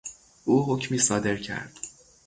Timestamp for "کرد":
1.37-1.73